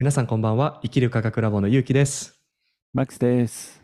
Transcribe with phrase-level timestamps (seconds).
[0.00, 0.80] 皆さんこんばんは。
[0.82, 2.40] 生きる科学ラボのゆうきです。
[2.94, 3.82] マックスです。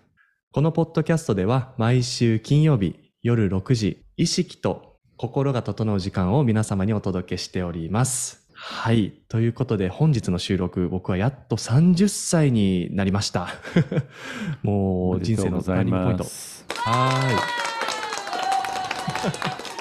[0.50, 8.48] このポッドキャストでは毎週金曜日夜6時、意識と心が整う時間を皆様にお届けしております。
[8.54, 9.10] はい。
[9.28, 13.48] ということで本日の収録、僕はやっと30歳になりました。
[14.64, 16.24] もう人生のターニングポイント。
[16.24, 16.64] す。
[16.70, 17.10] は
[19.70, 19.75] い。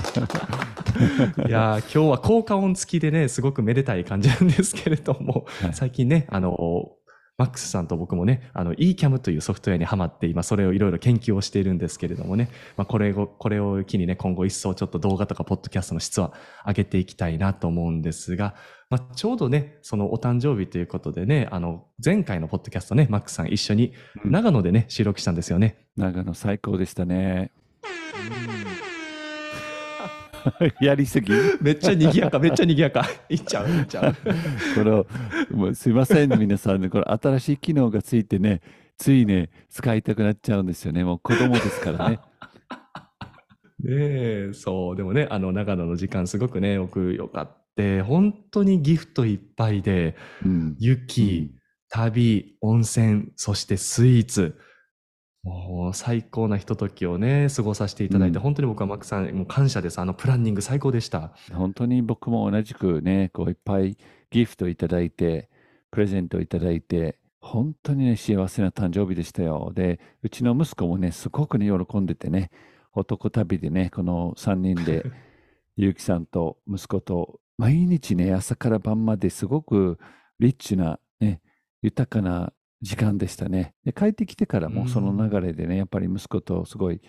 [1.47, 6.91] いやー今日は効果音付きでね、すごくめでたい感じなんですけれども、はい最近ね、あの、
[7.38, 16.33] マックスさんと僕もね、あの、eCam というソフトウェアにハマって、今それをいろいろ研究をしているんですけれどもね、まあ、これを、これを機にね、今後一層ちょっと動画とかポッドキャストの質は
[16.66, 18.55] 上げていきたいなと思うんですが、
[18.89, 23.91] まあ、ちょうどね、そのお誕生日ということでね、あの、前回のポッドキャストね、マックスさん一緒に
[24.24, 25.88] うん長野でね、収録したんですよね。
[25.97, 27.52] 長野最高でしたね。
[30.81, 31.33] やりすぎ？
[31.61, 33.05] めっちゃ賑やか、めっちゃ賑やか。
[33.30, 34.16] いっちゃう、いっちゃう。
[34.75, 35.05] この
[35.52, 36.89] もうすいませんね、皆さんね。
[36.89, 38.61] これ新しい機能がついてね、
[38.97, 41.03] ついね、使いたくなっちゃうんですよね。
[41.03, 42.19] もう子供ですからね。
[43.79, 50.75] ねえ、そう、でもね、あの、長野の時間すごくね、僕よかって、本当にギフトいっぱいで、うん。
[50.80, 51.55] 雪、
[51.89, 54.57] 旅、温泉、そしてスイーツ、
[55.45, 59.99] もう最高なひとときをね、過ごさせていただいて、うん本当に僕はマックさん、もう感謝です。
[59.99, 61.33] あの、プランニング最高でした。
[61.53, 63.95] 本当に僕も同じくね、こういっぱい
[64.31, 65.49] ギフトいただいて、
[65.91, 69.71] プレゼントいただいて、本当にね、幸せな誕生日でしたよ。
[69.75, 72.49] で、うちの息子もね、すごくね、喜んでてね、
[72.93, 75.05] 男旅でね、この3人で、
[75.77, 79.99] ゆうきさんと息子と、毎日ね、朝から晩まですごく
[80.39, 81.39] リッチな、ね、
[81.83, 82.52] 豊かな
[82.86, 83.73] 時間でしたね。
[83.83, 87.02] で、帰ってきてからもその流れでね、やっぱり息子とすごい、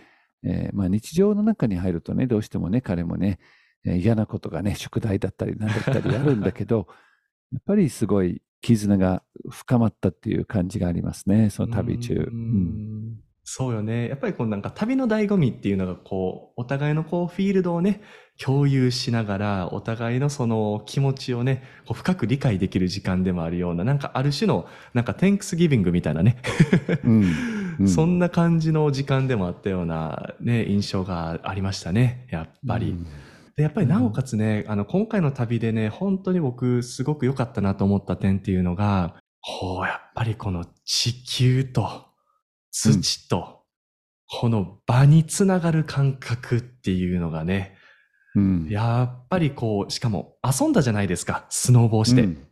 [0.42, 3.38] えーまあ日常の中に入るとね、どうしてもね、彼もね、
[3.84, 6.88] えー嫌なことがね、宿題だったりなんだったりあるんだけど、
[7.52, 12.14] やっぱりすごい絆が深まったっていう感じがありますね、その旅中。
[12.14, 14.08] ううんんそうよね。
[14.08, 18.02] やっぱりこうなんか旅の醍醐味っていうのがこう、お互いのこうフィールドをね、
[18.42, 26.42] 共有しながら、お互いのその気持ちをね、こう深く理解できる時間でもあるような、なんかある種の、なんか Thanksgiving みたいなね、
[27.04, 27.24] うん。
[27.78, 27.86] うん。
[27.88, 32.90] そんな感じの時間でもあったようなね、印象がありましたね、やっぱり。
[32.90, 33.06] うん。
[33.54, 42.05] で、やっぱりなおかつね、あの、今回の旅でね、本当に僕、すごく良かったなと思った点っていうのが、ほう、やっぱりこの地球と
[42.76, 43.62] 土と、
[44.28, 47.76] この場につながる感覚っていうのがね、
[48.34, 52.22] うんやっぱりこう、しかも遊んだじゃないですか、スノーボーして。
[52.22, 52.46] うん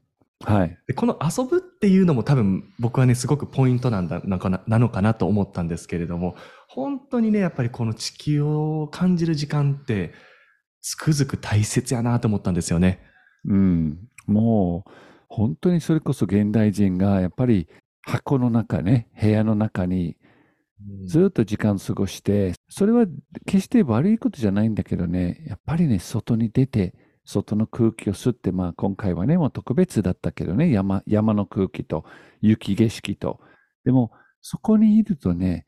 [0.44, 0.78] はい。
[0.86, 6.36] でこの遊ぶっていうのも多分僕はね、すごくポイントなんだ、なのかななのかなと思ったんですけれども、
[6.68, 10.12] 本当にね、やっぱりこの地球を感じる時間って、
[10.82, 13.00] つくづく大切やなと思ったんですよね。
[13.46, 14.90] うん、もう
[15.28, 17.68] 本当にそれこそ現代人がやっぱり
[18.06, 20.16] 箱の中ね、部屋の中に
[21.06, 23.06] ずっと時間過ごして、それは
[23.46, 26.94] 決して悪いことじゃないんだけどね、やっぱりね、外に出て、
[27.24, 32.04] 外の空気を吸って、まあ今回はね、もう特別だったけどね、山、山の空気と
[32.40, 33.40] 雪景色と。
[33.84, 35.66] でも、そこにいるとね、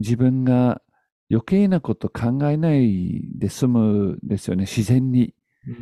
[0.00, 0.82] 自分が
[1.30, 5.34] 余計なこと考えないで済むんですよね、自然に。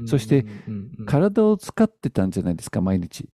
[0.06, 0.46] そして
[1.06, 3.28] 体を使ってたんじゃないですか、毎日。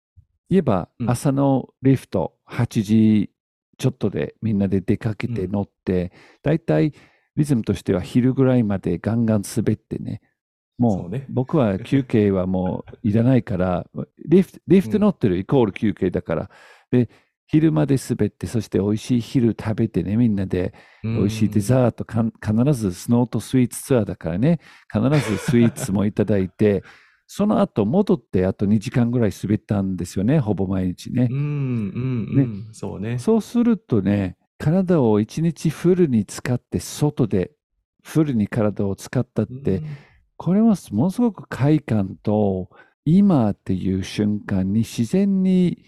[0.48, 3.30] 言えば、うん朝のリフト、8時
[3.78, 6.12] ちょっとでみんなで出かけてうん乗って、
[6.42, 6.92] だいたい
[7.36, 10.20] リズムとしては昼ぐらいまでガンガン滑ってね。
[10.78, 13.86] もう僕は休憩はもういらないから、
[14.28, 16.50] リフトリフトうん乗ってるイコール休憩だから。
[16.90, 17.08] で、
[17.46, 24.60] 昼まで滑って、そして美味しい昼食べてね、みんなで美味しいデザート必ずスノーとスイーツツアーだからね、
[24.92, 26.82] 必ずスイーツもいただいて、
[27.26, 31.38] その後戻ってあと2時間ぐらい滑ったんですよね、ほぼ毎日ねうん。
[31.38, 33.18] うんうん、そうね。
[33.18, 37.50] そうするとね、体を1日フルに使って、外で
[38.02, 39.82] フルに体を使ったって、
[40.36, 42.70] これはものすごく快感と、
[43.04, 45.84] 今っていう瞬間に自然に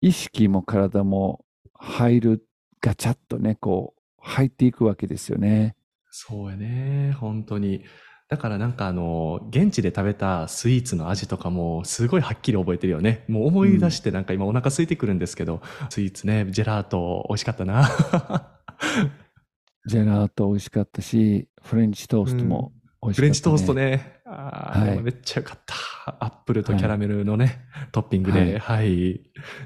[0.00, 1.44] 意識も体も
[1.74, 2.46] 入る、
[2.80, 5.76] ガチャッとね、こう、入っていくわけですよね。
[6.10, 7.84] そうやね、本当に。
[8.32, 13.26] だからなんかあの、現地で食べたスイーツの味とかもすごいはっきり覚えてるよね。
[13.28, 17.90] もう思い出してなんか今お腹空いてくるんですけど、スイーツね、ジェラート美味しかったな。
[19.84, 23.74] ジェラート美味しかったし、フレンチトーストも美味しかった、ねフレンチトースト。
[23.74, 24.22] ね。
[24.24, 25.74] あーはいめっちゃよかった。
[26.18, 29.20] アップルとキャラメルのね、トッピングで、はい。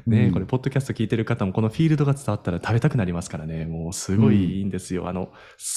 [0.09, 3.65] ね、うんこれ、ポッドキャスト聞いてる方も、このフィールドが伝わったら食べたくなりますからね。
[3.65, 5.09] もう、すごいいいんですよ。
[5.09, 5.31] あの、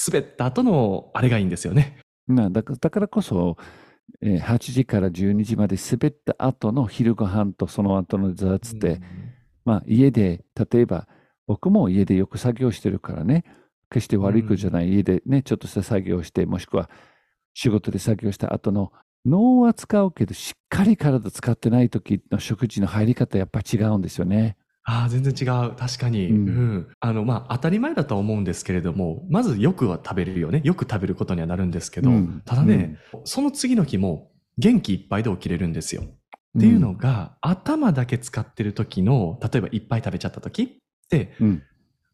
[0.08, 1.98] 滑った後の、あれがいいんですよね。
[2.34, 3.56] なだからだからこそ、
[4.22, 9.00] えー8時から12時まで滑った後の昼ご飯とその後のデザーツって、
[9.64, 11.08] まあ家で、例えば
[11.46, 13.44] 僕も家でよく作業してるからね、
[13.90, 16.90] 決して悪いことじゃない、家でね、ちょっとした作業をして、もしくは
[17.54, 18.92] 仕事で作業した後の
[19.26, 24.56] 脳は使うけど、しっかり体使ってない時の食事の入り方やっぱり違うんですよね。
[24.90, 25.76] ああ、全然違う。
[25.76, 26.30] 確かに。
[26.30, 26.88] ううんん。
[26.98, 30.62] あの、まあ、当たり前だとは思うんですけれども、まずよくは食べれるよね。
[30.64, 36.02] よく食べることにはなるんですけど、うんただね、その次の日も元気いっぱいで起きれるんですよ。
[36.02, 40.68] っていうのが、頭だけ使ってる時の、例えばいっぱい食べちゃった時っ
[41.08, 41.62] て、うん、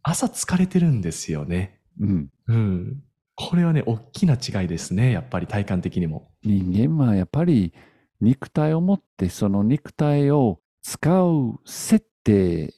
[0.03, 1.81] 朝疲れてるんですよね。
[1.99, 2.29] うん。
[2.47, 3.03] うん。
[3.37, 5.13] これはね、大きな違いですね。
[5.13, 6.31] やっぱり体感的にも。
[6.45, 7.73] 人間はやっぱり
[8.21, 12.75] 肉体を持ってその肉体を使う設定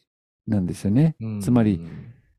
[0.47, 1.17] なんですよね。
[1.21, 1.41] うん。
[1.41, 1.81] つまり、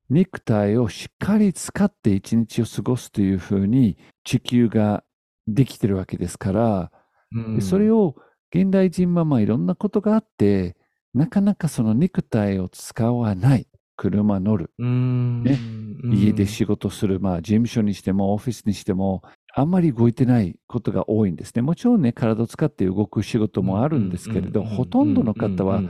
[0.09, 5.03] 肉体をしっかり使って一日を過ごすというふうに地球が
[5.47, 6.91] できてるわけですから、
[7.35, 7.55] うん。
[7.55, 8.15] でそれを
[8.53, 10.75] 現代人はまあいろんなことがあって
[11.13, 13.67] なかなかその肉体を使わない。
[13.99, 14.71] 車乗る。
[14.79, 15.43] うん。
[15.43, 15.59] ね。
[16.03, 16.13] うん。
[16.13, 19.23] 家で仕事する、まあ、事務所にしてもオフィスにしても
[19.53, 21.61] あんまり動いてないことが多いんですね。
[21.61, 24.77] もちろんね体を使って動く仕事もあるんですけれど、うんうんうん。
[24.77, 25.81] ほとんどの方は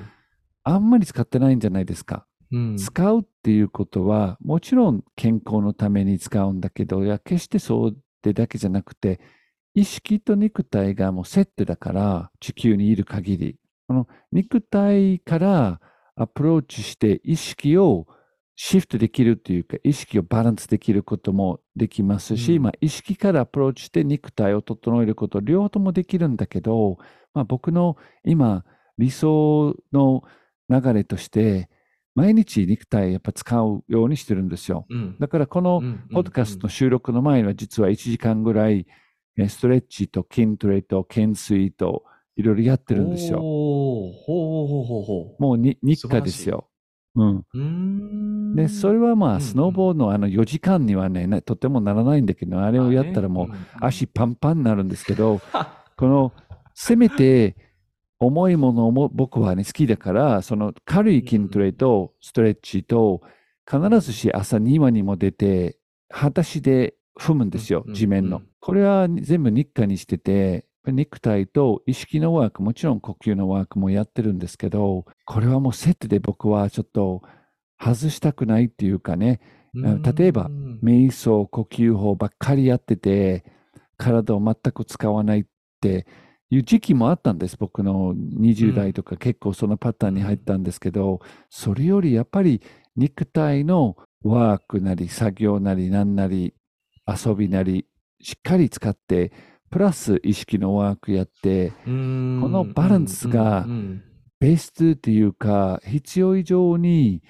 [0.70, 2.26] あんまり使ってないんじゃないですか。
[2.52, 2.78] うん。
[2.78, 9.20] 使うっていうことはもちろん健康のために使うんだけどいや決してそうでだけじゃなくて
[9.74, 13.56] 意識と肉体がもうセットだから地球にいる限り。
[13.88, 15.82] この肉体から
[16.16, 18.06] アプローチして意識を
[18.56, 22.64] シフトできるというか意識をバランスできることもできますし、うん。
[22.64, 26.98] まあ、意識からアプローチして肉体を整えること両方ともできるんだけど、
[27.34, 27.96] まあ、僕の
[28.26, 28.66] 今
[29.00, 30.24] 理想の
[30.70, 31.70] 流れとして
[32.16, 34.86] 毎日肉体やっぱ使うようにしてるんですよ。
[34.90, 35.82] うんだからこの
[36.14, 38.86] ポッドキャストの収録の前には実は1時間ぐらい
[39.38, 42.04] えストレッチと筋トレと懸垂と
[42.36, 43.40] いろいろやってるんですよ。
[43.40, 45.42] ほうほうほうほう。
[45.42, 46.70] もうに日課ですよ。
[47.16, 47.46] うん。
[47.58, 53.50] んで、それはまうんあ、スノーボードのあの4時間にはね、なとてもならないんだけど、あれをやったらもう
[53.82, 55.42] 足パンパンになるんですけど、
[55.98, 56.32] この、
[56.74, 57.56] せめて
[58.20, 63.22] 重いものも僕はね、好きだから、その軽い筋トレとストレッチと、
[63.70, 65.78] 必ずし朝庭にも出て、
[66.10, 68.48] 裸足で踏むんですよう、ん地面のうん。
[68.60, 77.22] これは全部日課にしてて、肉体と意識のワーク、もちろん呼吸のワークもやってるんですけど、これはもうセットで僕はちょっと
[77.80, 79.40] 外したくないっていうかね、
[79.76, 80.02] うん。
[80.02, 83.44] 例えばうん瞑想、呼吸法ばっかりやってて、
[83.98, 85.46] 体を全く使わないっ
[85.82, 86.08] て
[86.50, 87.58] いう時期もあったんです。
[87.58, 91.20] 僕の20代とか結構そのパターンに入ったんですけど、
[91.50, 92.62] それよりやっぱり
[92.96, 96.54] 肉体のワークなり作業なりなんなり
[97.08, 97.86] 遊びなり
[98.22, 99.32] しっかり使って、
[99.70, 103.68] プラス意識のワークやって、うんこのバランスが
[104.40, 107.22] ベストっていうか、必要以上に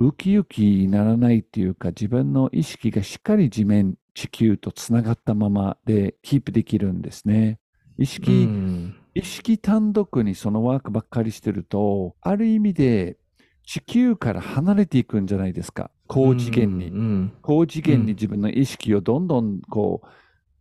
[0.00, 7.59] ウキウキにならないっていうか、自分の意識がしっかり地面、地球とつながったままでキープできるんですね。
[8.00, 13.18] 意識、うん意識単独にそのワークばっかりしてると、ある意味で
[13.66, 15.90] 地球から離れていくんじゃないですか。
[16.06, 16.88] 高次元に。
[16.88, 20.08] うん高次元に自分の意識をどんどんこう、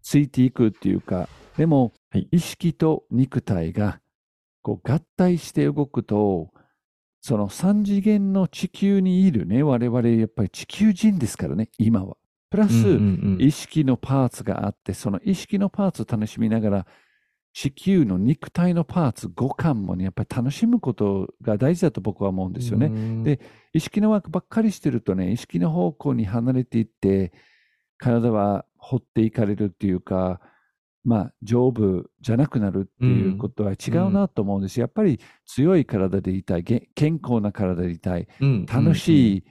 [0.01, 2.27] ついていくっていうか、でも、はい。
[2.31, 3.99] 意識と肉体が
[4.63, 6.49] こう合体して動くと、
[7.21, 12.17] その三次元の地球にいるね、我々やっぱり地球人ですからね、今は。
[12.49, 13.41] プラス、うんうんうん。
[13.41, 16.87] 意識のパーツがあって、その意識のパーツを楽しみながら、
[17.53, 22.87] 地球の肉体のパーツ、五感もね、やっぱり楽しむことが大事だと僕は思うんですよね。
[22.87, 23.39] うんで
[23.73, 27.31] 意識のワークばっかりしてるとね、意識の方向に離れていって、
[27.97, 30.41] 体は掘っていかれるっていうか、
[31.03, 34.79] まあ、丈夫じゃなくなるっていうことは違うなと思うんです。
[34.79, 39.43] やっぱり強い体でいたい、げ健康な体でいたい、うん楽しい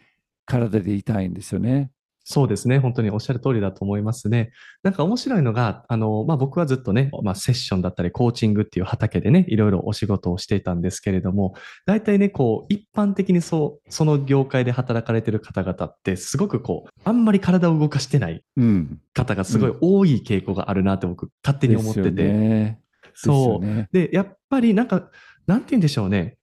[0.45, 1.91] 体でいたいんですよね。
[2.31, 2.79] そうですね。
[2.79, 4.53] 本当におっしゃる通りだと思いますね。
[4.83, 11.55] なんか面白いのが、あの、まあ、僕はずっとね、まあ、セッションだったり、コーチングっていう畑でね、いろいろお仕事をしていたんですけれども、
[11.87, 19.01] 大体ね、こう、一般的にそう、その業界で働かれてる方々って、すごくこう、あんまり体を動かしてないうん。
[19.15, 22.11] 方がすごい多い傾向があるなって僕、勝手に思ってて。
[22.11, 22.81] ですよね。
[23.15, 23.89] そう。
[23.91, 25.09] で、やっぱりなんか、
[25.47, 26.37] なんて言うんでしょうね。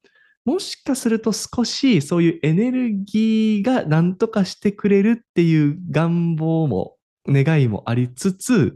[0.45, 6.95] もしかすると少しそういうエネルギーが何とかしてくれるっていう願望も、
[7.27, 8.75] 願いもありつつ、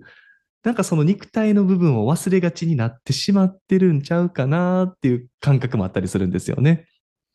[0.64, 6.86] なんかその肉体の部分を忘れがちになってしまってるんちゃうかなっていう感覚もあったりするんですよね。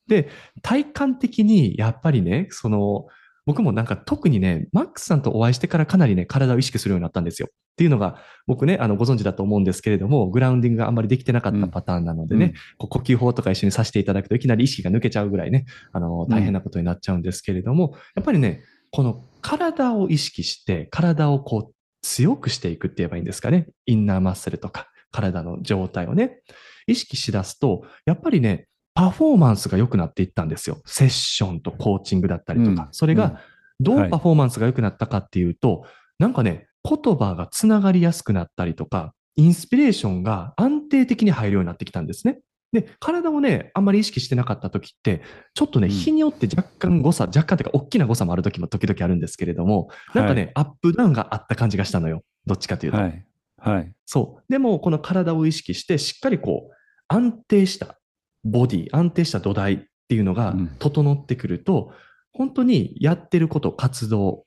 [0.08, 0.28] で、
[0.62, 3.06] 体感的にやっぱりね、その、
[3.46, 7.48] 僕もなんか特にね、マックスさんとお会いしてからかなりね、体を意識するようになったんですよ。
[7.50, 23.66] っていうのが、僕ね、あの、ご存知だと思うんですけれども、グラウンディングがあんまりできてなかったパターンなのでね、うんこう呼吸法とか一緒にさせていただくといきなり意識が抜けちゃうぐらいね、あの、大変なことになっちゃうんですけれども、やっぱりね、この体を意識して、体をこう強くしていくって言えばいいんですかね。
[23.86, 26.40] インナーマッスルとか、体の状態をね、
[26.86, 30.80] 意識しだすと、やっぱりね、パフォーマンスが良くなっていったんですよ。
[30.86, 32.82] セッションとコーチングだったりとか。
[32.82, 33.40] うんそれが
[33.80, 35.84] どうパフォーマンスが良くなったかっていうと、
[36.18, 42.38] なんかね、言葉がつながりやすくなったりとか、インスピレーションが安定的に入るようになってきたんですね。
[42.72, 45.22] で、体をね、あんまり意識してなかった時って、
[45.54, 52.22] ちょっとね、うん日によって若干誤差、若干というか、大きな誤差もある時も時々あるんですけれども、なんかね、アップダウンがあった感じがしたのよ。
[52.46, 52.98] どっちかというと。
[52.98, 53.26] はい。
[53.58, 53.92] はい。
[54.06, 54.52] そう。
[54.52, 56.74] でも、この体を意識して、しっかりこう、
[57.08, 57.98] 安定した
[58.44, 61.92] ボディ、安定した土台っていうのがうん整ってくると、
[62.32, 64.44] 本当にやってること、活動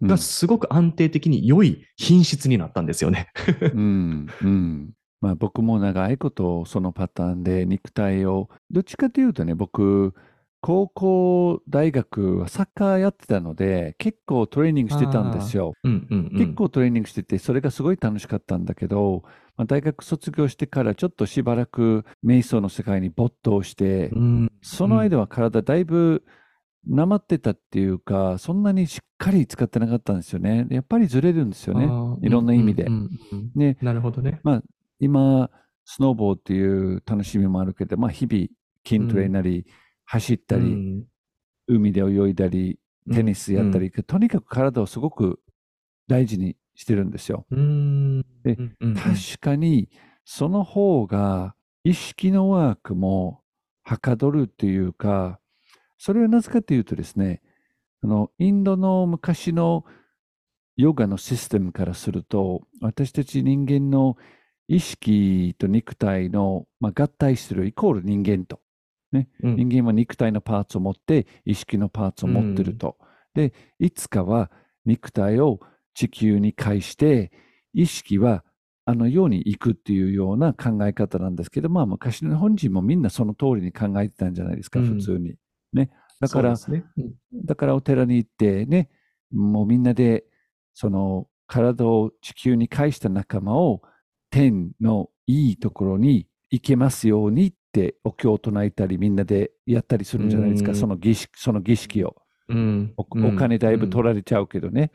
[0.00, 3.28] うんがすごく安定的に良い品質になったんですよね。
[3.72, 4.26] うん。
[4.42, 4.90] うん。
[5.20, 10.14] まあ僕も長いことそのパターンで肉体を、どっちかというとね、僕、
[10.60, 15.74] 高校、大学はサッカーやってたので、結構トレーニングしてたんですよ。
[15.84, 16.38] うんうんうん。
[16.38, 19.22] 結構トレーニングしてて、それがすごい楽しかったんだけど、
[19.56, 26.24] まあ、大学卒業してからちょっとしばらく瞑想の世界に没頭して、うん、その間は体だいぶ
[26.86, 30.66] なまってたっていうか、そんなにしっかり使ってなかったんですよね。
[30.70, 31.86] やっぱりずれるんですよね。
[32.22, 32.84] いろんな意味で。
[32.84, 34.40] うんうんうんね、なるほどね。
[35.00, 35.50] 今、
[35.84, 38.46] スノーボーっていう楽しみもあるけど、まあ日々
[38.86, 39.66] 筋トレなり、
[40.04, 41.04] 走ったり、うん。
[41.66, 42.78] 海で泳いだり、
[43.12, 45.40] テニスやったり、とにかく体をすごく
[46.06, 47.46] 大事にしてるんですよ。
[47.50, 48.20] うん。
[48.44, 49.88] でうんうんうん確かに、
[50.24, 53.40] その方が意識のワークも
[53.82, 55.40] はかどるっていうか、
[55.98, 57.42] それはなぜかというとですね、
[58.02, 59.84] あの、インドの昔の
[60.76, 64.16] ヨガのシステムからすると、私たち人間の
[64.68, 68.60] 意識と肉体の、まあ、合体するイコール人間と。
[69.12, 72.98] うん人間は肉体のパーツを持って意識のパーツを持ってると。
[73.32, 74.50] で、いつかは
[74.84, 75.60] 肉体を
[75.96, 77.32] 地球に介して
[77.72, 78.44] 意識は
[78.84, 85.34] あのように行くっていうような考え方なんですけど、まあ昔の日本人もみんなその通りに考えてたんじゃないですか、うん普通に。
[85.72, 85.90] ね。
[86.20, 88.90] だから、ねうんだからお寺に行ってね、
[89.32, 90.24] もうみんなで
[90.74, 93.82] その体を地球に返した仲間を
[94.30, 102.16] 天のいいところに行けますようにってお経を唱えたりみんなでやったりするんじゃないですか、うんその儀式、その儀式を。
[102.48, 104.92] うんおお金だいぶ取られちゃうけどね。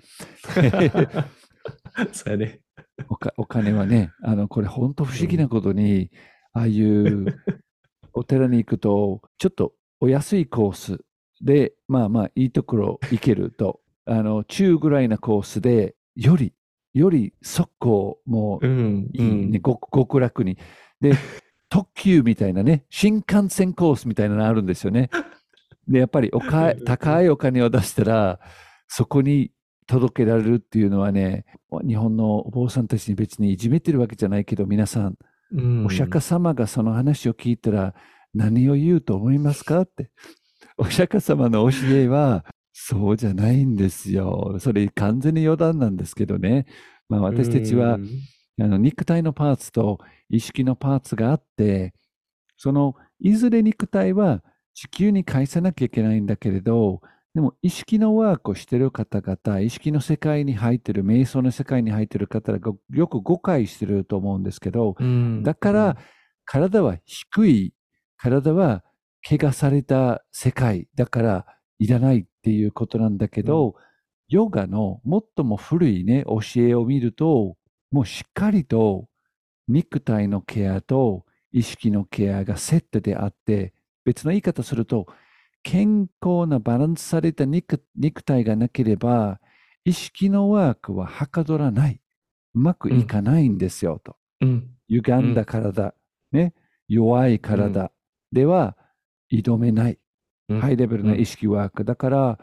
[2.13, 2.62] そうやね。
[3.10, 6.12] おかお金はね、あの、これ本当不思議なことに、
[6.53, 7.25] ああいう
[8.13, 11.00] お寺に行くと、ちょっとお安いコース
[11.41, 16.53] で、まあまあいいところ行けると、あの、中ぐらいなコースで、より、
[16.93, 19.10] より速攻、もううん。
[19.13, 20.58] いいね、極極楽に。
[21.00, 21.13] で、
[21.70, 25.10] 特急みたいなね、新幹線コースみたいなのあるんですよね。
[25.91, 28.39] で、やっぱりおか高いお金を出したら、
[28.88, 29.51] そこに
[29.88, 31.45] 届けられるっていうのはね、
[31.86, 35.15] 日本のお坊さんたちに別にいじめてるわけじゃないけど、皆さん、
[35.53, 37.93] うんお釈迦様がその話を聞いたら
[38.33, 40.10] 何を言うと思いますかって。
[40.77, 44.55] お釈迦様の教えは、そうじゃないんですよ。
[44.60, 46.65] それ完全に余談なんですけどね。
[47.10, 48.10] まあ私たちは、うん
[48.60, 49.98] あの肉体のパーツと
[50.29, 51.93] 意識のパーツがあって、
[52.57, 54.43] そのいずれ肉体は
[54.74, 57.01] 地球に返さなきゃいけないんだけれど、
[57.34, 65.44] でも意識のワークをしている方々、意識の世界に入っている、瞑想の世界に入っている方がよく誤解してると思うんですけど、うん。
[65.44, 65.98] だから、
[66.46, 67.74] 体は低い、
[68.18, 68.84] 体は
[69.28, 71.46] 怪我された世界だから
[71.80, 73.75] いらないっていうことなんだけど、
[74.28, 77.56] ヨガの最も古いね、教えを見ると、
[77.92, 79.08] もうしっかりと
[79.68, 83.74] 肉体のケアと意識のケアがセットであって、
[84.05, 85.08] 別の言い方すると、
[85.63, 89.39] 健康なバランスされた肉肉体がなければ、
[89.86, 92.01] 意識のワークははかどらない。
[92.53, 94.17] うまくいかないんですよ、と。
[94.41, 94.70] うん。
[94.89, 95.93] 歪んだ体、
[96.31, 96.53] ね、
[96.88, 97.91] 弱い体
[98.31, 98.75] では
[99.31, 100.00] 挑めない、
[100.50, 100.60] うん。
[100.60, 101.86] ハイレベルな意識ワーク。
[101.86, 102.39] だから、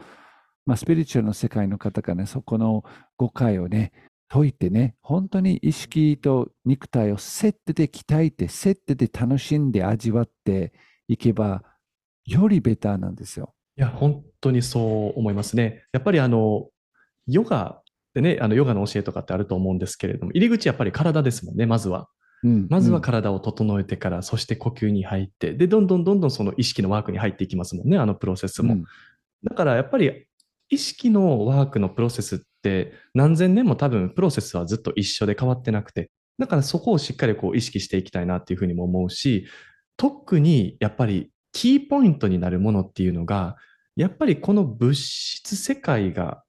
[0.64, 2.84] まあ、スピリチュアルの世界の方がね、そこの
[3.16, 3.92] 誤解をね、
[4.28, 10.72] 解いてね、本当に意識と肉体をセットで鍛えて、セットで楽しんで味わって
[11.08, 11.62] いけば、
[12.24, 13.54] よりベターなんですよ。
[13.76, 15.84] いや、本当にそう思いますね。
[15.92, 16.68] やっぱりあの、
[17.26, 17.80] ヨガ
[18.14, 22.08] でね、あのヨガの教えとかってあると思うんですけれども、入り口やっぱり体ですもんね、まずは。
[22.44, 28.74] うんまずはうん体を整えてから、そして呼吸に入って、で、どんどんどんどんその意識のワークに入っていきますもんね、あのプロセスも。
[28.74, 28.84] うん
[29.44, 30.26] だからやっぱり
[30.68, 39.46] 意識のワークのプロセスって何千年も多分プロセスはずっと一緒で変わってなくて、だからそこをしっかりこう意識していきたいなっていうふうにも思うし、
[39.98, 43.56] 特にやっぱりキーポイントになるものっていうのが、
[43.96, 46.42] やっぱりこの物質世界が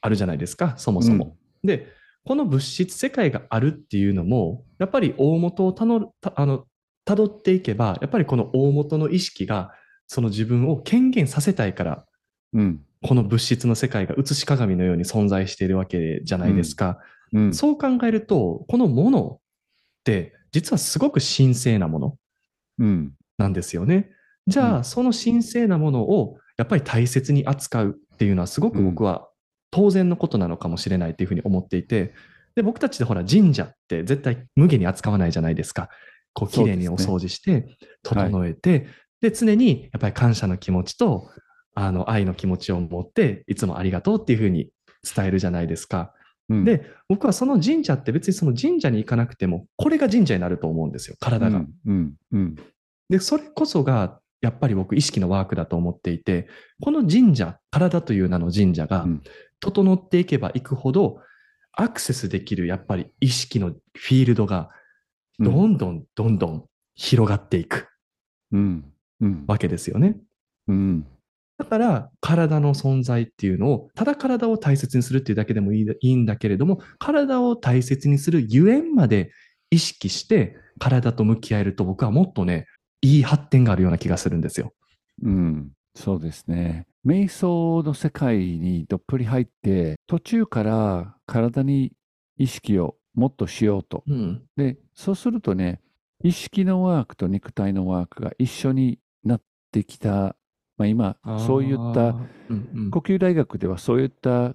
[0.00, 1.36] あるじゃないですか、そもそも。
[1.64, 1.88] で、
[2.24, 6.64] この物質世界があるっていうのも、やっぱり大元をたのたあの
[7.04, 9.72] 辿っていけば、やっぱりこの大元の意識が、
[10.06, 12.04] その自分を権限させたいから、
[12.52, 12.82] うん。
[13.02, 16.98] この物質の世界が映し鏡のように存在しているわけじゃないですか。
[17.32, 17.54] うん。
[17.54, 22.16] そう考えると、このものって、実はすごく神聖なものうん。
[23.38, 24.10] なんですよね。
[24.46, 29.28] じゃあ、うんその神聖なものをやっぱり大切に扱うっていうのはすごく僕は
[29.70, 32.14] 当然のことなのかもしれないっていうふうに思っていて、
[32.54, 35.90] で、僕たちでほら神社って絶対無限に扱わないじゃないですか。
[36.32, 38.86] こう、綺麗にお掃除して、整えて、
[39.20, 41.30] で、常にやっぱり感謝の気持ちと、
[41.74, 44.70] あの、愛の気持ちを持って、いつもありがとうっていうふうに
[45.02, 46.12] 伝えるじゃないですか。
[46.48, 51.58] うん、で、僕はその神社って別にその神社に行かなくても、これが神社になると思うんですよ、体が。
[51.58, 51.74] うん。
[51.86, 52.14] うん。
[52.32, 52.56] うん。
[53.08, 56.48] で、それこそが、やっぱり僕、意識のワークだと思っていて、
[56.80, 59.22] この神社、体という名の神社がうん
[59.60, 61.20] 整っていけばいくほど、
[61.72, 64.70] アクセスできる、やっぱり意識のフィールドが、
[65.38, 67.88] どんどんどんどん広がっていく。
[69.46, 70.18] わけですよね。
[70.68, 71.06] うん。
[71.58, 79.30] だから、体の存在っていうのを、ただ体を大切にするっていうだけでもいいいいんだけれども、体を大切にするゆえんまで
[79.70, 82.66] 意識して、体と向き合えると、僕はもっとね、
[83.00, 84.72] いい発展があるような気がするんですよ。
[85.22, 86.86] うん、そうですね。
[87.06, 91.92] 瞑想の世界にどっぷり入って、途中から体に
[92.36, 94.02] 意識をもっとしようと。
[94.06, 94.42] うん。
[94.56, 95.80] で、そうするとね、
[96.22, 100.36] 意識のワークと肉体のワークが一緒になってきた。
[100.76, 101.16] まあ、今、
[101.46, 102.12] そういった、
[102.90, 104.54] 呼吸大学ではそういった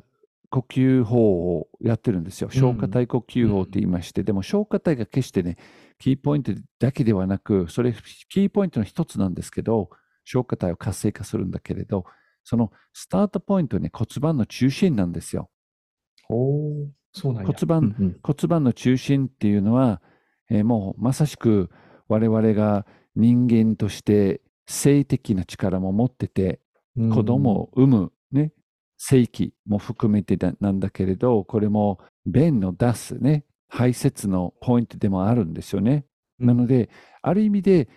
[0.49, 2.49] 呼吸法をやってるんですよ。
[2.51, 5.57] 消化体呼吸法って言いまして、でも消化体が決してね、
[5.97, 7.93] キーポイントだけではなく、それ
[8.29, 9.89] キーポイントの一つなんですけど、
[10.25, 12.05] 消化体を活性化するんだけれど、
[12.43, 15.49] そのスタートポイントね、骨盤の中心なんですよ。
[16.29, 16.87] おー。
[17.13, 17.47] そうなんや。
[17.47, 18.19] 骨盤うんうん。
[18.21, 20.01] 骨盤の中心っていうのは、
[20.49, 21.69] えーもうまさしく
[22.09, 26.59] 我々が人間として性的な力も持ってて、
[27.13, 28.51] 子供を産む、ね、
[28.97, 35.93] 性器も含めてだなんだけれど、これも便の出すね、排泄のポイントでもあるんですよね。
[35.93, 36.03] うん
[36.41, 36.89] なので、
[37.21, 37.87] ある意味で、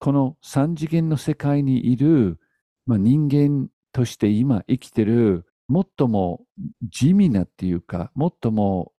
[0.00, 2.38] この三次元の世界にいる、
[2.86, 6.44] まあ、人間として今生きてる、最も
[6.90, 8.92] 地味なっていうか、最も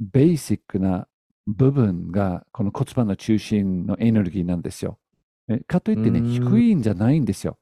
[0.00, 1.08] ベーシックな
[1.46, 4.98] 部分が、この骨盤の中心のエネルギーなんですよ。
[5.48, 7.58] えかといってね、低いんじゃないんですよ。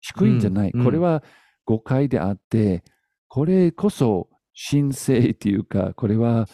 [0.00, 0.72] 低いんじゃない。
[0.72, 1.22] これは
[1.64, 2.82] 誤解であって、
[3.28, 4.28] これこそ
[4.70, 6.48] 神聖っていうか、これは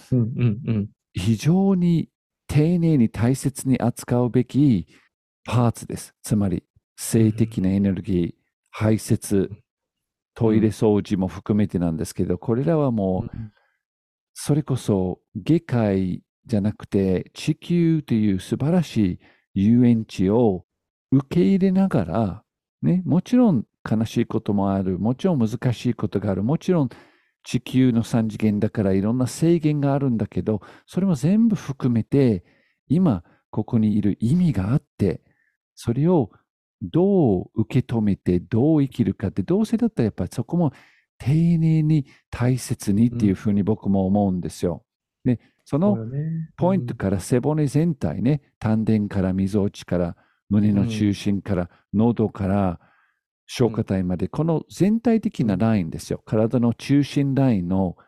[1.14, 2.09] 非常に
[2.47, 4.87] 丁寧に大切に扱うべき
[5.44, 6.14] パーツです。
[6.23, 6.64] つまり、
[6.97, 8.35] 性的なエネルギー、
[8.71, 9.49] 排泄、
[10.35, 13.31] トイレ掃除も含めてなんですけど、これらはもう、
[14.35, 19.18] それこそ下界じゃなくて、地球という素晴らしい
[19.61, 20.64] 遊園地を
[21.11, 22.44] 受け入れながら、
[22.83, 26.88] ね、もちろん悲しいこともある、もちろん難しいことがある、もちろん
[27.42, 32.44] 地球の三次元だからいろんな制限があるんだけど、それも全部含めて、
[32.88, 35.23] 今ここにいる意味があって、
[35.75, 36.31] それを
[36.83, 40.73] どう受け止めて、どう生きるかって、どうせだったらやっぱりそこも
[41.18, 44.85] 丁寧に大切にっていうふうに僕も思うんですよ。
[45.25, 45.98] で、その
[46.57, 50.16] ポイントから背骨全体ね、丹田から溝落ちから
[50.48, 52.81] 胸の中心から喉から
[53.46, 56.22] 消化体まで、この全体的なラインですよ。
[56.24, 57.98] 体の中心ラインの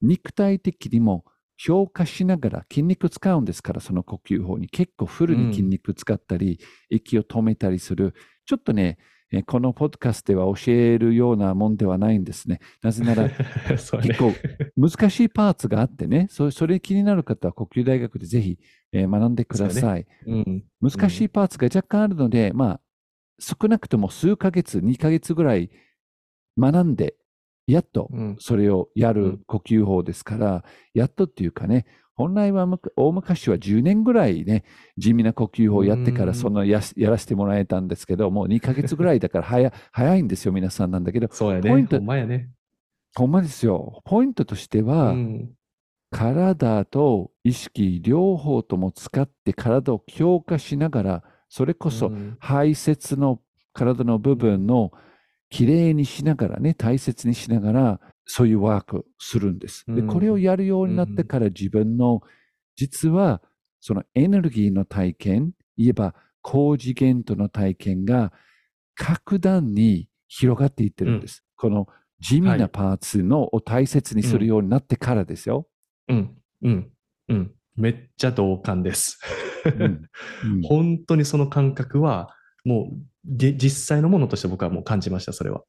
[0.00, 1.26] 肉体的にも
[1.58, 4.68] 評価しながら筋肉使うんですから、その呼吸法に。
[4.68, 8.14] 結構フルに筋肉使ったり、息を止めたりする。
[8.46, 8.96] ちょっとね、
[9.32, 12.60] えーこのポッドキャストでは教えるようなもんではないんですね。
[12.82, 13.30] なぜなら、
[13.68, 14.34] 結構
[14.76, 18.58] 難しいパーツがあってね、そそれ気になる方は呼吸大学でぜひ、
[18.92, 20.06] えー学んでください。
[20.26, 20.64] うん。
[20.80, 22.80] 難しいパーツが若干あるので、まあ、
[23.38, 25.70] 少なくとも数ヶ月、2ヶ月ぐらい
[26.58, 27.16] 学んで、
[27.66, 28.36] やっとうん。
[28.38, 29.38] それをやるうん。
[29.46, 30.64] 呼吸法ですから、
[30.94, 34.64] やっとっていうかね、本来は大昔は10年ぐらいね、
[34.98, 41.70] 地味な呼吸法をやってかうんらそのやらせてもらえたんですけど、もう2ヶ月ぐらいだから早早いんですよ、皆さんなんだけど、そうやね。
[41.70, 42.50] ポイントほんまやね。
[43.14, 44.02] ほんまですよ。
[44.04, 45.50] ポイントとしては、うん
[46.14, 53.40] 体と意識両方とも使って体を強化しながら、それこそうん排泄の
[53.72, 54.92] 体の部分の
[55.48, 58.00] きれいにしながらね、大切にしながら、
[58.34, 59.84] そういうワークするんです。
[59.86, 62.22] で、うんこれをやるようになってから自分の、
[62.76, 63.42] 実は、
[63.78, 68.32] そのエネルギーの体験、言えば高次元との体験が
[68.94, 71.44] 格段に広がっていってるんです。
[71.56, 71.88] この
[72.20, 75.68] 地味はないパーツのを大切にするようになってからですよ。
[76.08, 76.34] うん。
[76.62, 76.90] うん。
[77.28, 77.52] うん。
[77.76, 79.20] めっちゃ同感です。
[79.66, 79.84] うんう
[80.56, 85.64] ん 本当にその感覚は、もう、げ実際のものとして僕はもう感じました、それは。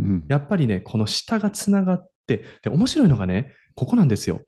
[0.00, 4.42] うんやっぱりね、この下がつながって、で、面白いのがね、ここなんですよ。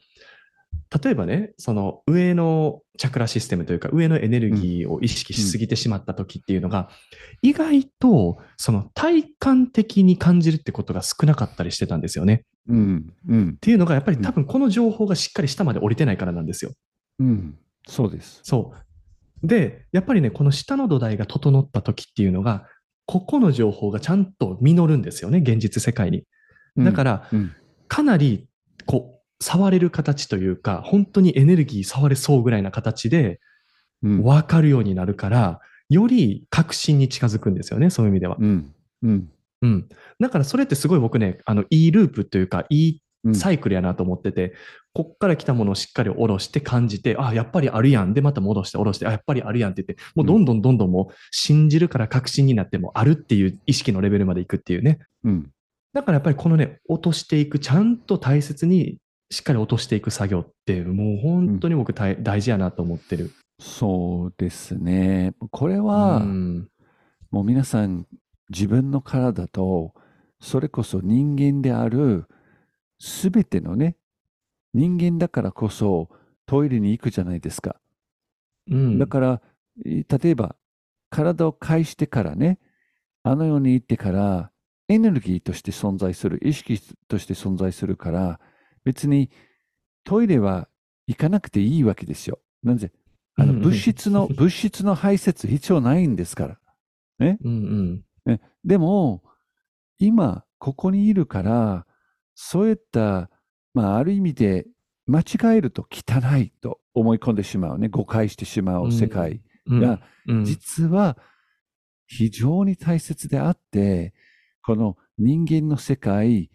[1.02, 6.90] 例えばね、その上のチャクラシステムというか、上のエネルギーを意識しすぎてしまった時っていうのが、
[7.42, 12.44] 意外と、その体感的に感じるってことが少なかったりしてたんですよね。
[12.68, 16.72] うんうんっていうのが、やっぱり多分この情報がしっかり下まで降りてないからなんですよ。
[17.18, 18.40] うんそうです。
[18.42, 18.72] そ
[19.42, 19.46] う。
[19.46, 22.66] で、やっぱりね、この下の土台が整った時っていうのが、
[23.10, 26.22] ここの情報がちゃんと実るんですよね、現実世界に。
[26.76, 27.52] だから、うん
[27.88, 28.46] かなり、
[28.86, 33.40] こう、触れる形というか、本当にエネルギー触れそうぐらいな形で
[34.04, 38.36] うん分かるようになるから、より確信に近づくんですよね、そういう意味では。
[38.38, 39.28] うんうん
[39.62, 39.88] うん。
[40.20, 43.00] だからそれってすごい僕ね、あの、いいループというか、いいうん
[43.34, 44.54] サイクルやなと思ってて、
[44.92, 48.14] こっから来たものをしっかり下ろして感じて、あ、やっぱりあるやん。
[48.14, 54.98] で、また戻して下ろして、あ、やっぱりあるやんって言って、もうどんどんどんどんもう信じるから確信になってもあるっていう意識のレベルまでいくっていうね。
[55.24, 55.50] うん
[55.92, 63.32] だからやっぱりこのね、落としていく、ちゃんと大切にしっかり落としていく作業って、もう本当に僕大大事やなと思ってる。
[63.58, 65.34] そうですね。
[65.50, 66.68] これは、うん
[67.30, 68.06] もう皆さん
[68.48, 69.94] 自分の体と
[70.40, 72.26] それこそ人間である
[73.00, 73.96] すべてのね
[74.72, 76.08] 人間だからこそ
[76.46, 77.80] トイレに行くじゃないですか。
[78.70, 79.42] うんだから
[79.84, 80.54] い例えば
[81.08, 82.60] 体を介してからね
[83.24, 84.52] あの世に行ってから
[84.88, 88.38] エネルギーとして存在する意識として存在するから
[88.84, 89.30] 別に
[90.04, 90.68] トイレは
[91.06, 92.38] 行かなくていいわけですよ。
[92.62, 92.92] なぜ
[93.36, 96.58] あの物質の 物質の排泄必要ないんですから。
[97.18, 99.22] うんうんねでも、
[99.98, 101.86] 今、ここにいるから、
[102.42, 103.28] そういった、
[103.74, 104.66] まあ、ある意味で、
[105.06, 109.80] 間違えると汚いと思い込んでしまうね、誤解してしまう世界うん。
[109.80, 110.44] が、うん。
[110.46, 111.18] 実は
[112.06, 114.14] 非常に大切であって、
[114.62, 116.50] この人間の世界、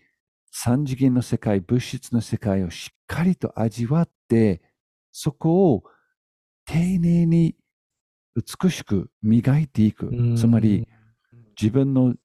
[0.52, 4.64] 三次元の世界、物質の世界をしっかりと味わって、
[5.12, 5.84] そこを
[6.66, 7.56] 丁寧に
[8.36, 10.10] 美しく磨いていく。
[10.36, 10.88] つまり、、
[11.62, 12.16] 自分の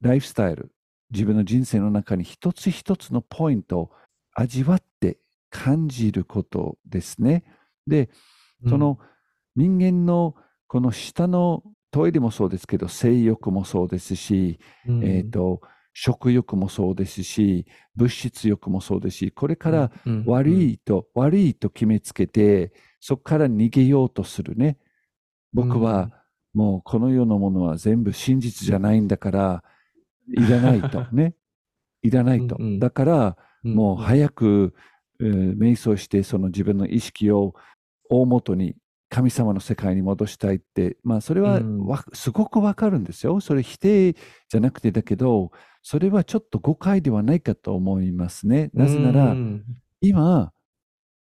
[0.00, 0.72] ライフスタイル、
[1.10, 3.90] 自分の人生の中に一つ一つのポイントを
[4.34, 5.18] 味わって
[5.50, 7.44] 感じることですね。
[7.86, 8.10] で、
[8.68, 8.98] その
[9.56, 10.34] 人間の
[10.66, 15.60] この下のトイレもそうですけど、性欲もそうですし、うん、えっ、と、
[15.92, 20.24] 食欲もそうですし、物質欲もそうですし、これからうん。
[20.26, 24.78] 悪いと、悪いと決めつけて、そこから逃げようとするね。
[25.52, 26.10] 僕は、
[26.54, 29.64] もうこの世のものは全部真実じゃないんだから、
[30.36, 31.06] いらないと。
[31.12, 31.34] ね。
[32.02, 32.56] いらないと。
[32.58, 32.78] うんうん。
[32.78, 34.74] だから、うんもう早く、
[35.20, 37.54] えー瞑想して、その自分の意識を
[38.08, 38.74] 大元に
[39.10, 41.60] 神様の世界に戻したいって、まあそれは
[42.14, 43.40] すごくわかるんですよ。
[43.42, 45.50] それ否定じゃなくてだけど、
[45.82, 48.70] それはちょっと誤解ではないかと思いますね。
[48.72, 49.64] なぜなら、うん
[50.00, 50.52] 今、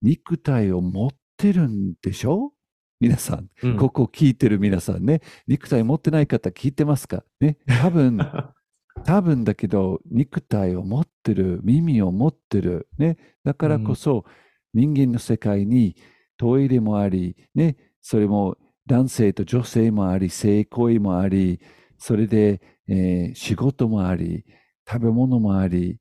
[0.02, 2.54] 肉体を持ってるんでしょ？
[3.02, 3.50] 皆さん。
[3.78, 7.26] ここ聞いてる皆さんね、肉体持ってない方聞いてますか？
[7.42, 8.18] ね、多分、
[9.06, 14.26] 多分だけど、肉体を持ってる、耳を持ってる、ね、だからこそ、
[14.74, 15.96] 人間の世界に
[16.38, 21.60] トイレもあり、ね、それも男性と女性もあり、性行為もあり、
[21.98, 24.46] それで、えー仕事もあり、
[24.88, 26.00] 食べ物もあり、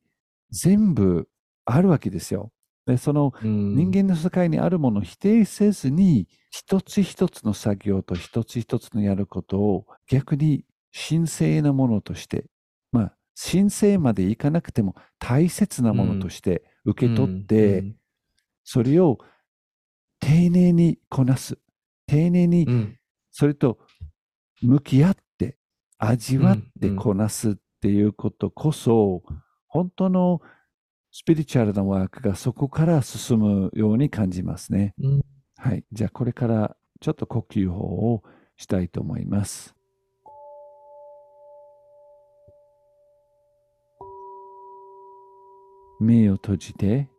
[0.51, 1.27] 全部
[1.65, 2.51] あるわけですよ。
[2.85, 3.75] でそのうん。
[3.75, 12.58] 人間の世界にあるものを否定せずに、一つ一つの作業と一つ一つのやることを逆に神聖なものとして、まあ、
[13.41, 17.95] 神聖までいかなくても大切なものとして受け取って、うん
[18.71, 19.17] それを
[20.19, 21.57] 丁寧にこなす。
[22.05, 22.99] 丁寧にうん
[23.31, 23.79] それと
[24.61, 25.57] 向き合って、
[25.97, 29.23] 味わってこなすっていうことこそ、
[29.67, 30.41] 本当の
[31.11, 34.93] スピリチュアルなワークがそこから進むように感じますね。
[35.01, 35.21] うん
[35.57, 35.83] はい。
[35.91, 38.23] じゃあこれからちょっと呼吸法を
[38.55, 39.75] したいと思います。
[45.99, 47.09] 目を閉じて。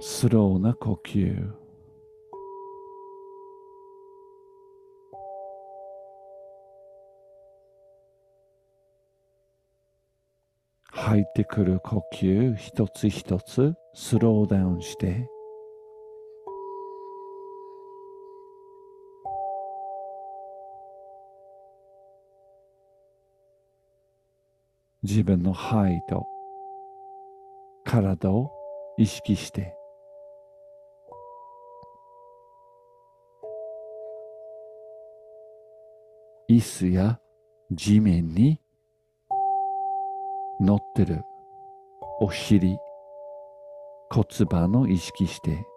[0.00, 1.62] スローな呼吸。
[10.90, 15.28] 入ってくる呼吸一つ一つスローダウンして。
[25.02, 26.26] 自分の肺と
[27.84, 28.52] 体を
[28.96, 29.76] 意識して。
[36.48, 37.18] 椅子や
[37.70, 38.60] 地面に
[40.60, 41.22] 乗ってる
[42.20, 42.76] お尻
[44.10, 45.71] 骨盤を意識して。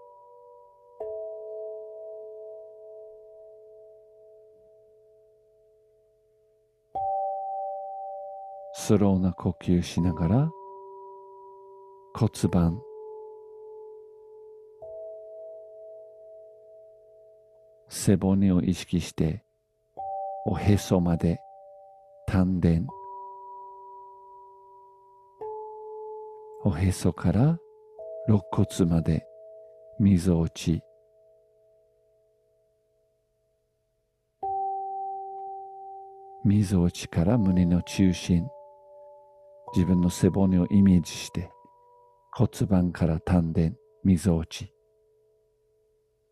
[8.87, 10.51] スローな呼吸しながら
[12.13, 12.79] 骨盤。
[17.89, 19.43] 背骨を意識して
[20.45, 21.39] おへそまで
[22.27, 22.69] 丹田。
[26.63, 27.57] おへそから
[28.27, 29.25] 肋骨まで
[29.99, 30.83] みぞおち。
[36.43, 38.47] みぞおちから胸の中心。
[39.73, 41.51] 自分の背骨をイメージして
[42.31, 43.61] 骨盤から丹田
[44.03, 44.71] みぞおち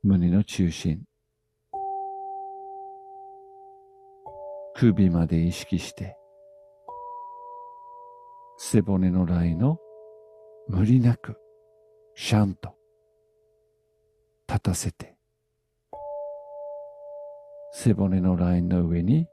[0.03, 1.03] 胸の中心。
[4.75, 6.17] 首まで意識して
[8.57, 9.77] 背骨のラインを
[10.67, 11.37] 無理なく
[12.15, 12.75] シャンと
[14.47, 15.15] 立たせて
[17.71, 19.27] 背骨のラインの上に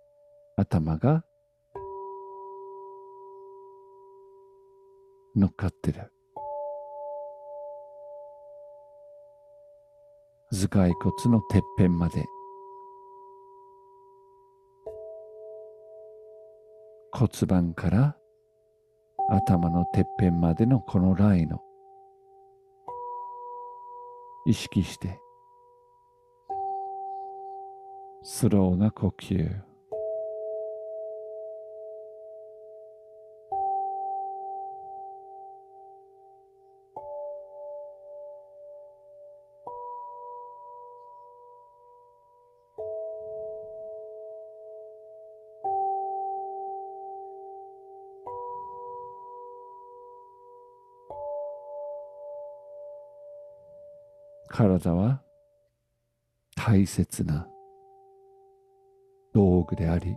[0.56, 1.24] 頭が
[5.36, 6.12] 乗っかってる。
[10.52, 12.24] 頭蓋骨のてっぺんまで。
[17.12, 18.16] 骨盤から
[19.28, 21.60] 頭のてっぺんまでのこのラインを
[24.46, 25.20] 意識して。
[28.22, 29.69] スローな呼吸。
[54.60, 55.22] 体は
[56.54, 57.48] 大切な
[59.32, 60.14] 道具であり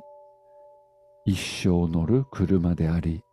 [1.25, 3.23] 一生乗る車であり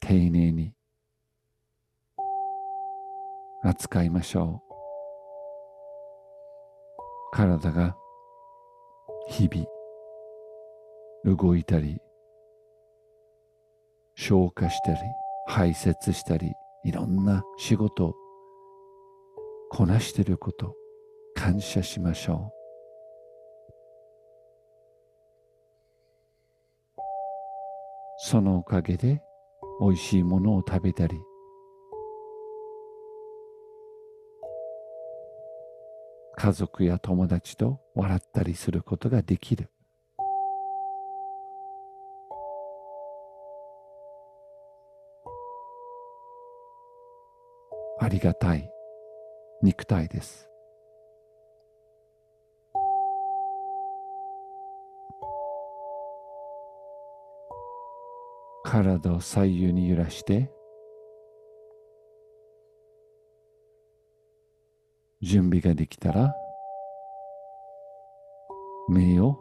[0.00, 0.72] 丁寧に
[3.62, 4.60] 扱いましょ
[7.32, 7.36] う。
[7.36, 7.96] 体が
[9.28, 12.00] 日々動いたり
[14.16, 14.98] 消化したり
[15.48, 16.52] 排泄したり
[16.84, 18.14] いろんな仕事を
[19.70, 20.76] こなしていること
[21.34, 22.58] 感謝しましょう。
[28.20, 29.22] そのおかげで
[29.80, 31.16] 美味しいものを食べたり
[36.36, 39.70] 家族や友達と笑ったりすることができる。
[48.18, 48.68] りがたい
[49.62, 50.48] 肉体です。
[58.64, 60.50] 体を左右に揺らして
[65.22, 66.34] 準備ができたら
[68.90, 69.38] 目を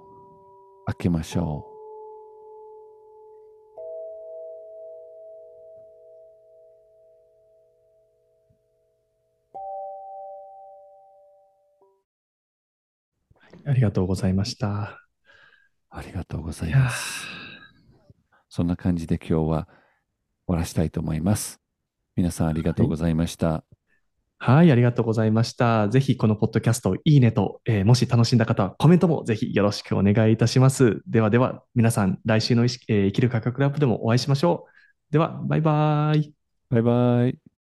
[0.86, 1.77] 開けましょう。
[13.68, 15.00] ありがとうございました。
[15.90, 17.28] ありがとうございます。
[18.50, 19.70] そんな感じで今日は終
[20.48, 21.60] わらしたいと思います。
[22.16, 23.48] 皆さんありがとうございました。
[23.48, 23.78] はい
[24.40, 25.90] はい、ありがとうございました。
[25.90, 31.02] ぜひこのポッドキャストいいねと、えー、もし楽しんだ方はコメントもぜひよろしくお願いいたします。
[31.08, 34.68] ではでは、皆さん来週の、えー、生きる価格ラップでもお会いしましょ
[35.10, 35.12] う。
[35.12, 36.34] では、バイバイ。
[36.70, 37.48] バイバイ。